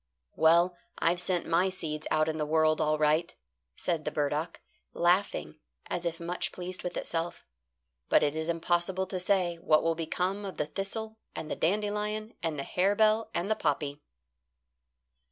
[0.35, 3.35] "Well, I've sent my seeds out in the world all right,"
[3.75, 4.59] said the burdock,
[4.93, 7.45] laughing as if much pleased with itself;
[8.09, 12.33] "but it is impossible to say what will become of the thistle and the dandelion
[12.41, 14.01] and the harebell and the poppy."